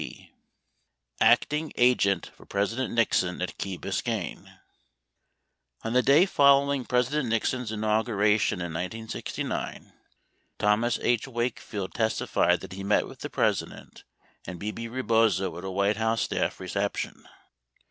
[0.01, 0.31] 7 D.
[1.21, 4.51] Acting Agent for President Nixon at Key Biscayne
[5.83, 9.93] On the day following President Nixon's inauguration in 1969,
[10.57, 11.27] Thomas H.
[11.27, 14.03] Wakefield testified that he met with the President
[14.47, 17.23] and Bebe Rebozo at a White House staff reception.